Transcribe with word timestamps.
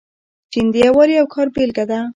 چین 0.51 0.65
د 0.73 0.75
یووالي 0.83 1.15
او 1.19 1.27
کار 1.33 1.47
بیلګه 1.55 1.85
ده. 1.89 1.99